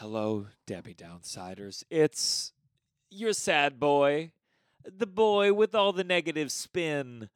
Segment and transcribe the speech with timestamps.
[0.00, 1.82] Hello, Debbie Downsiders.
[1.90, 2.52] It's
[3.10, 4.30] your sad boy,
[4.84, 7.28] the boy with all the negative spin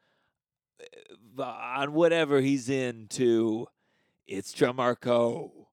[1.37, 3.67] uh, on whatever he's into.
[4.29, 5.71] It's Marco.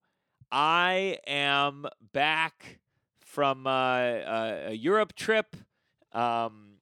[0.51, 2.79] I am back
[3.19, 5.55] from uh, a, a Europe trip.
[6.11, 6.77] Um,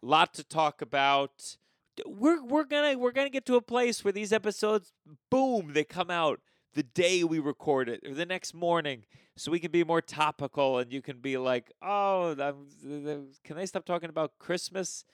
[0.00, 1.58] lot to talk about.
[2.06, 4.94] We're we're gonna we're gonna get to a place where these episodes,
[5.30, 6.40] boom, they come out
[6.74, 9.04] the day we record it or the next morning
[9.36, 13.66] so we can be more topical and you can be like, oh, I'm, can they
[13.66, 15.04] stop talking about Christmas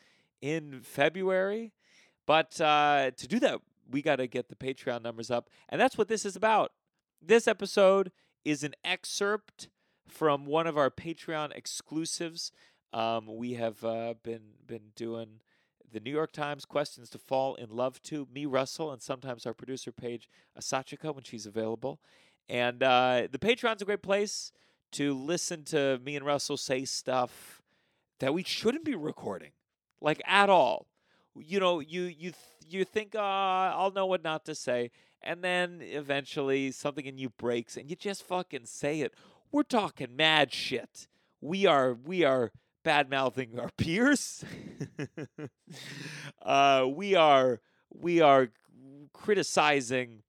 [0.43, 1.73] in February?
[2.27, 5.49] But uh, to do that, we got to get the Patreon numbers up.
[5.69, 6.73] And that's what this is about.
[7.23, 8.13] This episode
[8.45, 9.69] is an excerpt
[10.07, 12.53] from one of our Patreon exclusives.
[12.93, 15.41] Um, we have uh, been been doing
[15.93, 19.55] the New York Times questions to fall in love to me, Russell, and sometimes our
[19.55, 22.01] producer Paige Asachika when she's available.
[22.49, 24.53] And uh, the Patreon's a great place
[24.93, 27.63] to listen to me and Russell say stuff
[28.19, 29.51] that we shouldn't be recording,
[30.01, 30.87] like at all.
[31.37, 32.33] You know, you you
[32.69, 34.91] you think, uh, I'll know what not to say,
[35.23, 39.15] and then eventually something in you breaks, and you just fucking say it.
[39.53, 41.09] We're talking mad shit.
[41.41, 42.53] We are we are
[42.83, 44.45] bad mouthing our peers.
[46.43, 47.61] uh, we are
[47.93, 48.49] we are
[49.13, 50.23] criticizing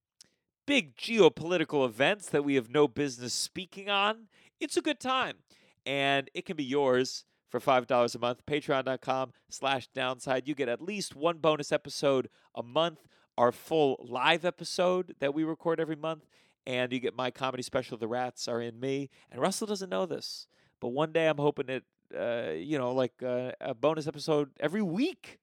[0.66, 4.28] big geopolitical events that we have no business speaking on.
[4.60, 5.38] It's a good time.
[5.86, 8.46] And it can be yours for $5 a month.
[8.46, 10.48] Patreon.com slash downside.
[10.48, 13.00] You get at least one bonus episode a month,
[13.38, 16.26] our full live episode that we record every month.
[16.66, 19.10] And you get my comedy special, The Rats Are In Me.
[19.32, 20.48] And Russell doesn't know this,
[20.80, 21.84] but one day I'm hoping it,
[22.18, 25.40] uh, you know, like uh, a bonus episode every week.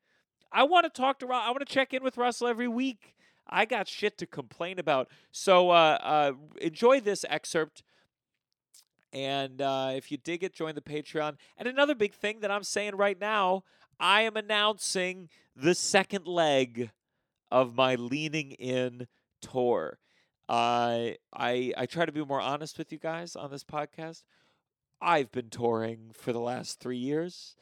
[0.50, 1.46] I want to talk to Russell.
[1.46, 3.14] I want to check in with Russell every week.
[3.48, 5.08] I got shit to complain about.
[5.30, 7.82] So uh, uh, enjoy this excerpt.
[9.12, 11.36] And uh, if you dig it, join the Patreon.
[11.56, 13.64] And another big thing that I'm saying right now,
[13.98, 16.90] I am announcing the second leg
[17.50, 19.06] of my Leaning In
[19.40, 19.98] tour.
[20.48, 24.24] I I try to be more honest with you guys on this podcast.
[25.00, 27.54] I've been touring for the last three years,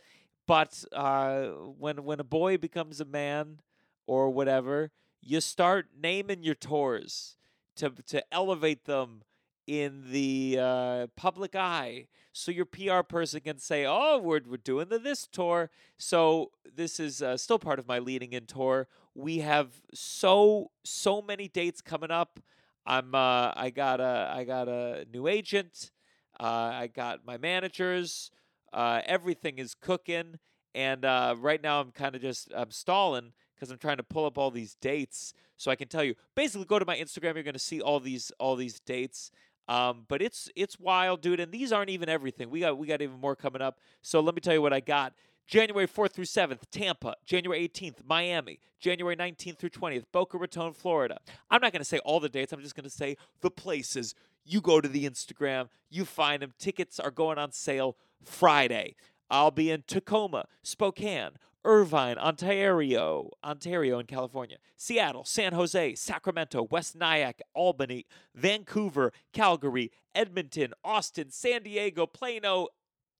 [0.46, 1.46] but uh,
[1.78, 3.60] when when a boy becomes a man
[4.06, 7.36] or whatever, you start naming your tours
[7.76, 9.22] to to elevate them
[9.66, 14.88] in the uh, public eye so your PR person can say, oh, we're, we're doing
[14.88, 15.70] the this tour.
[15.96, 18.88] So this is uh, still part of my leading in tour.
[19.14, 22.38] We have so, so many dates coming up.
[22.84, 25.90] I'm, uh, I got a, I got a new agent.
[26.38, 28.30] Uh, I got my managers.
[28.72, 30.38] Uh, everything is cooking.
[30.74, 34.26] And uh, right now I'm kind of just, I'm stalling because I'm trying to pull
[34.26, 36.14] up all these dates so I can tell you.
[36.34, 37.34] Basically, go to my Instagram.
[37.34, 39.30] You're going to see all these all these dates.
[39.68, 41.40] Um, but it's it's wild, dude.
[41.40, 42.50] And these aren't even everything.
[42.50, 43.78] We got we got even more coming up.
[44.02, 45.14] So let me tell you what I got.
[45.46, 47.14] January 4th through 7th, Tampa.
[47.24, 48.58] January 18th, Miami.
[48.80, 51.18] January 19th through 20th, Boca Raton, Florida.
[51.50, 52.52] I'm not going to say all the dates.
[52.52, 54.14] I'm just going to say the places.
[54.44, 56.52] You go to the Instagram, you find them.
[56.58, 58.94] Tickets are going on sale Friday.
[59.28, 61.32] I'll be in Tacoma, Spokane,
[61.64, 70.74] Irvine, Ontario, Ontario in California, Seattle, San Jose, Sacramento, West Nyack, Albany, Vancouver, Calgary, Edmonton,
[70.84, 72.68] Austin, San Diego, Plano,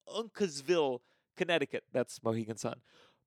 [0.08, 1.00] Uncasville,
[1.36, 1.84] Connecticut.
[1.92, 2.80] That's Mohegan Sun.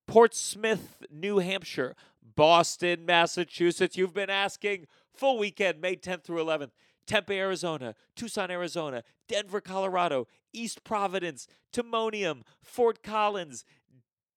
[0.07, 1.95] Portsmouth, New Hampshire,
[2.35, 3.95] Boston, Massachusetts.
[3.95, 4.87] You've been asking.
[5.13, 6.71] Full weekend, May 10th through 11th.
[7.05, 13.65] Tempe, Arizona, Tucson, Arizona, Denver, Colorado, East Providence, Timonium, Fort Collins,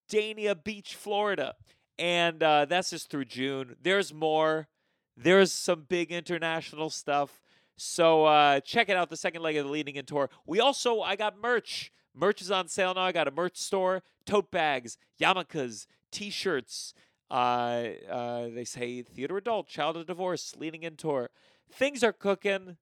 [0.09, 1.53] Dania Beach, Florida.
[1.99, 3.75] And uh, that's just through June.
[3.81, 4.67] There's more.
[5.15, 7.39] There's some big international stuff.
[7.75, 10.29] So uh, check it out, the second leg of the Leading In Tour.
[10.45, 11.91] We also, I got merch.
[12.15, 13.01] Merch is on sale now.
[13.01, 16.93] I got a merch store, tote bags, yarmulkes, t-shirts.
[17.31, 21.29] Uh, uh, they say theater adult, child of divorce, Leading In Tour.
[21.71, 22.77] Things are cooking.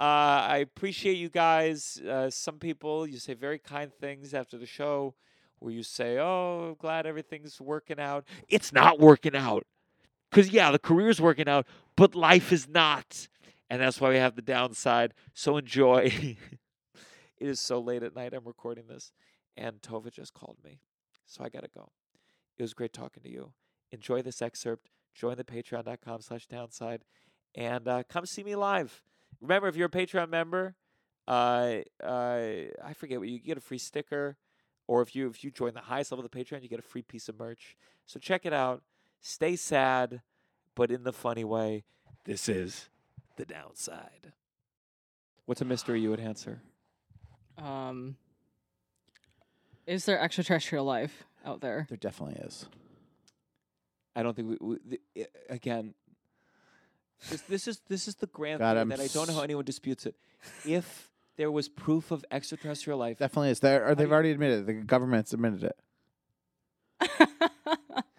[0.00, 0.02] Uh,
[0.48, 2.00] I appreciate you guys.
[2.00, 5.14] Uh, some people, you say very kind things after the show
[5.60, 9.64] where you say, "Oh, I'm glad everything's working out." It's not working out.
[10.32, 13.28] Cuz yeah, the career's working out, but life is not.
[13.70, 15.14] and that's why we have the downside.
[15.34, 16.36] So enjoy.
[17.42, 18.32] it is so late at night.
[18.32, 19.10] I'm recording this,
[19.56, 20.78] and Tovah just called me,
[21.26, 21.90] so I gotta go.
[22.56, 23.52] It was great talking to you.
[23.90, 24.90] Enjoy this excerpt.
[25.12, 27.04] Join the Patreon.com/slash downside,
[27.56, 29.02] and uh, come see me live.
[29.40, 30.76] Remember, if you're a Patreon member,
[31.26, 32.40] uh, uh,
[32.84, 34.36] I forget what you get a free sticker,
[34.86, 36.82] or if you if you join the highest level of the Patreon, you get a
[36.82, 37.76] free piece of merch.
[38.06, 38.82] So check it out.
[39.20, 40.22] Stay sad,
[40.76, 41.82] but in the funny way.
[42.24, 42.88] This is
[43.36, 44.32] the downside.
[45.46, 46.62] What's a mystery you would answer?
[47.58, 48.16] Um,
[49.86, 51.86] is there extraterrestrial life out there?
[51.88, 52.66] There definitely is.
[54.14, 55.94] I don't think we, we the, i- again.
[57.30, 59.42] This, this is this is the grand God, thing I'm that I don't know how
[59.42, 60.16] anyone disputes it.
[60.66, 63.60] If there was proof of extraterrestrial life, Definitely is.
[63.60, 64.66] There, or they've already admitted it.
[64.66, 67.28] The government's admitted it.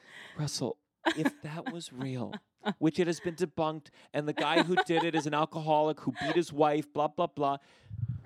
[0.37, 0.77] Russell,
[1.17, 2.33] if that was real,
[2.79, 6.11] which it has been debunked, and the guy who did it is an alcoholic who
[6.21, 7.53] beat his wife, blah blah blah.
[7.53, 7.59] Are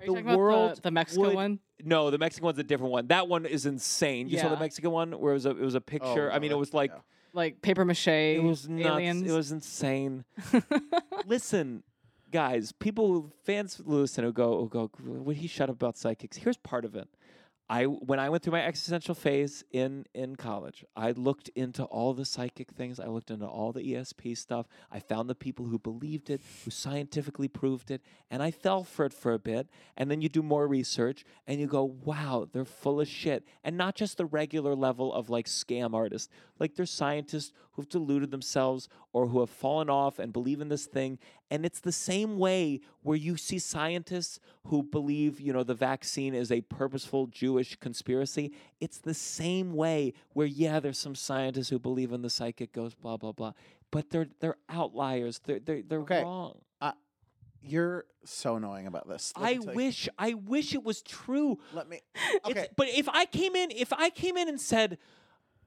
[0.00, 1.58] The talking about world the, the Mexico would- one?
[1.84, 3.06] No, the Mexican one's a different one.
[3.06, 4.28] That one is insane.
[4.28, 4.60] You saw the Yeah.
[4.60, 6.28] Mexican one where it was a it was a picture.
[6.30, 7.00] Oh, I no, mean, it was like yeah.
[7.34, 8.88] Like paper mache it was nuts.
[8.88, 9.30] aliens?
[9.30, 10.24] It was insane.
[11.26, 11.82] Listen,
[12.32, 16.36] guys, people, fans who listen who go, who go, would he shut up about psychics?
[16.38, 17.08] Here's part of it.
[17.70, 22.14] I when I went through my existential phase in in college, I looked into all
[22.14, 22.98] the psychic things.
[22.98, 24.66] I looked into all the ESP stuff.
[24.90, 28.00] I found the people who believed it, who scientifically proved it,
[28.30, 29.68] and I fell for it for a bit.
[29.98, 33.76] And then you do more research, and you go, "Wow, they're full of shit." And
[33.76, 36.30] not just the regular level of like scam artists.
[36.58, 40.86] Like there's scientists who've deluded themselves or who have fallen off and believe in this
[40.86, 41.18] thing.
[41.50, 46.34] And it's the same way where you see scientists who believe, you know, the vaccine
[46.34, 48.52] is a purposeful Jewish conspiracy.
[48.80, 53.00] It's the same way where, yeah, there's some scientists who believe in the psychic ghost,
[53.00, 53.52] blah, blah, blah.
[53.90, 55.40] But they're they're outliers.
[55.42, 56.22] They're they're, they're Okay.
[56.22, 56.60] wrong.
[57.60, 59.32] You're so annoying about this.
[59.36, 61.58] Let I tell you- wish I wish it was true.
[61.72, 62.00] Let me.
[62.14, 62.68] It's- Okay.
[62.76, 64.96] but if I came in, if I came in and said,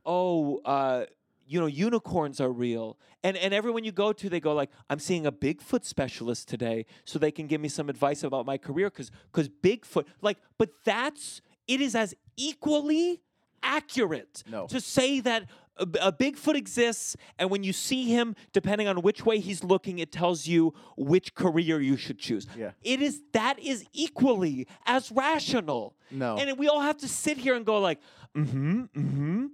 [0.05, 1.05] "Oh, uh,
[1.51, 4.99] you know, unicorns are real," and and everyone you go to, they go like, "I'm
[4.99, 8.89] seeing a Bigfoot specialist today, so they can give me some advice about my career,"
[8.89, 13.21] because because Bigfoot, like, but that's it is as equally
[13.63, 14.65] accurate No.
[14.67, 15.41] to say that
[15.77, 19.99] a, a Bigfoot exists, and when you see him, depending on which way he's looking,
[19.99, 22.45] it tells you which career you should choose.
[22.57, 22.71] Yeah.
[22.83, 25.95] It is that is equally as rational.
[26.09, 26.37] No.
[26.37, 27.99] And we all have to sit here and go like,
[28.35, 29.45] mm-hmm, mm-hmm.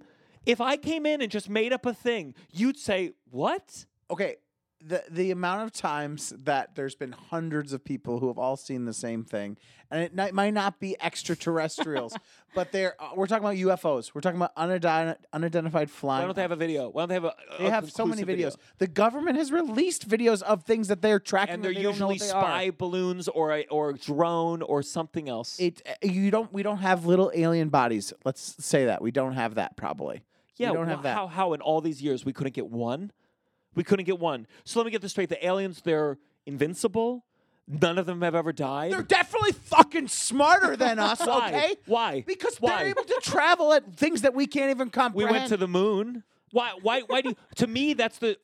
[0.46, 3.86] If I came in and just made up a thing, you'd say, What?
[4.10, 4.36] okay
[4.80, 8.84] the the amount of times that there's been hundreds of people who have all seen
[8.84, 9.56] the same thing
[9.90, 12.16] and it ni- might not be extraterrestrials
[12.54, 16.36] but they're uh, we're talking about UFOs we're talking about unident- unidentified flying Why don't
[16.36, 16.90] they have a video?
[16.90, 18.64] Why don't they have a they a have so many conclusive videos video?
[18.78, 22.10] the government has released videos of things that they're tracking And they're they don't know
[22.10, 22.72] usually what they spy are.
[22.72, 25.58] balloons or a or a drone or something else.
[25.58, 29.32] it uh, you don't we don't have little alien bodies let's say that we don't
[29.34, 30.22] have that probably
[30.58, 33.12] yeah, we don't have that How how in all these years we couldn't get one?
[33.74, 34.46] We couldn't get one.
[34.64, 35.28] So let me get this straight.
[35.28, 37.24] The aliens, they're invincible.
[37.70, 38.92] None of them have ever died.
[38.92, 41.48] they're definitely fucking smarter than us Why?
[41.48, 42.24] okay Why?
[42.26, 42.78] because Why?
[42.78, 45.32] they're able to travel at things that we can't even comprehend.
[45.32, 46.24] We went to the moon.
[46.50, 46.72] Why?
[46.80, 47.02] Why?
[47.02, 47.28] Why do?
[47.30, 48.38] You, to me, that's the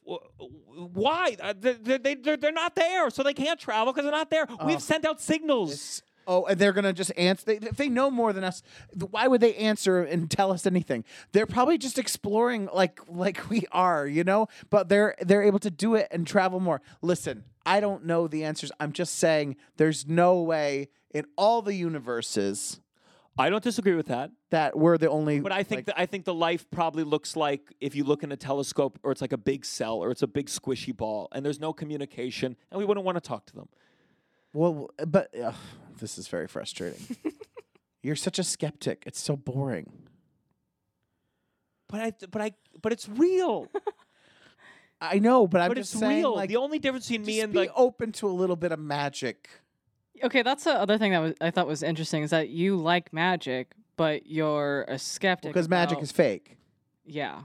[0.93, 1.37] why.
[1.41, 4.29] Uh, they, they, they, they're, they're not there, so they can't travel because they're not
[4.29, 4.47] there.
[4.67, 6.03] We've sent out signals.
[6.26, 7.44] Oh, and they're gonna just answer.
[7.47, 8.63] They, if they know more than us,
[9.10, 11.05] why would they answer and tell us anything?
[11.32, 14.49] They're probably just exploring like like we are, you know.
[14.70, 16.81] But they're they're able to do it and travel more.
[17.03, 18.72] Listen, I don't know the answers.
[18.81, 22.81] I'm just saying there's no way in all the universes
[23.37, 25.41] I don't disagree with that, that we're the only.
[25.41, 28.22] but I think like, that I think the life probably looks like if you look
[28.22, 31.29] in a telescope, or it's like a big cell, or it's a big squishy ball,
[31.32, 33.69] and there's no communication, and we wouldn't want to talk to them.
[34.53, 35.55] well, but ugh,
[36.05, 37.17] this is very frustrating.
[38.03, 39.05] You're such a skeptic.
[39.06, 39.91] It's so boring.
[41.89, 43.69] But I, but I, but it's real.
[45.01, 46.34] I know, but I'm but just it's saying, real.
[46.37, 48.73] like, the only difference between me just and be like open to a little bit
[48.73, 49.49] of magic.
[50.23, 53.13] Okay, that's the other thing that was, I thought was interesting is that you like
[53.13, 55.53] magic, but you're a skeptic.
[55.53, 56.56] Because magic about- is fake.
[57.05, 57.43] yeah,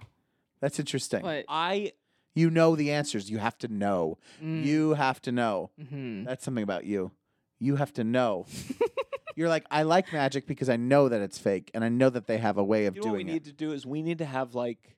[0.61, 1.21] That's interesting.
[1.21, 1.93] but I
[2.35, 3.29] you know the answers.
[3.29, 4.17] You have to know.
[4.41, 5.71] mm, You have to know.
[5.81, 6.25] mhm.
[6.25, 7.11] That's something about you.
[7.59, 8.45] You have to know.
[9.35, 12.27] You're like, I like magic because I know that it's fake and I know that
[12.27, 13.49] they have a way of You know what we doing need it.
[13.49, 14.95] to do is we need to have like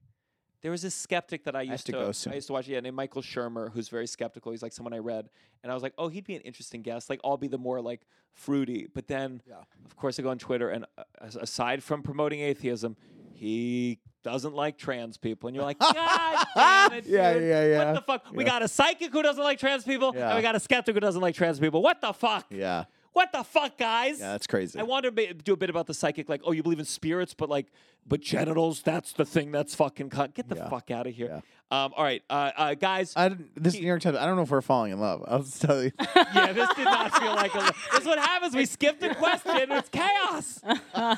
[0.61, 2.33] there was this skeptic that I used to go soon.
[2.33, 4.51] I used to watch yeah named Michael Shermer who's very skeptical.
[4.51, 5.29] He's like someone I read
[5.63, 7.81] and I was like oh he'd be an interesting guest like I'll be the more
[7.81, 8.01] like
[8.33, 8.87] fruity.
[8.91, 9.55] But then Yeah.
[9.85, 12.95] of course I go on Twitter and uh, as- aside from promoting atheism,
[13.41, 17.43] he doesn't like trans people, and you're like, God damn it, Yeah, dude.
[17.43, 17.85] yeah, yeah.
[17.85, 18.25] What the fuck?
[18.31, 20.27] We got a psychic who doesn't like trans people, Yeah.
[20.27, 21.81] and we got a skeptic who doesn't like trans people.
[21.81, 22.45] What the fuck?
[22.51, 22.83] Yeah.
[23.13, 24.19] What the fuck, guys?
[24.19, 24.79] Yeah, that's crazy.
[24.79, 27.33] I wanted to do a bit about the psychic, like, oh, you believe in spirits,
[27.33, 27.67] but like,
[28.07, 30.33] but genitals, that's the thing that's fucking cut.
[30.33, 30.69] Get the Yeah.
[30.69, 31.43] fuck out of here.
[31.69, 33.13] Um, all right, uh, uh, guys.
[33.15, 34.17] I didn't, this New York Times.
[34.17, 35.23] I don't know if we're falling in love.
[35.25, 35.91] I'll just tell you.
[36.35, 37.73] yeah, this did not feel like a.
[37.91, 38.53] This is what happens.
[38.55, 39.71] We skipped a question.
[39.71, 40.59] It's chaos.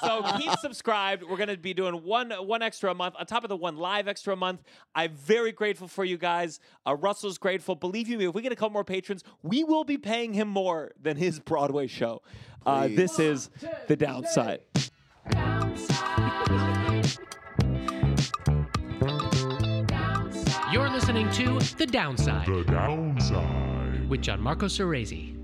[0.03, 1.23] So keep subscribed.
[1.23, 4.07] We're gonna be doing one one extra a month on top of the one live
[4.07, 4.62] extra a month.
[4.93, 6.59] I'm very grateful for you guys.
[6.85, 7.75] Uh, Russell's grateful.
[7.75, 10.50] Believe you me, if we get a couple more patrons, we will be paying him
[10.50, 12.21] more than his Broadway show.
[12.65, 12.95] Uh, Please.
[12.97, 13.49] this is
[13.87, 14.61] the downside.
[20.71, 24.09] You're listening to The Downside The downside.
[24.09, 25.37] with Gianmarco Soresi.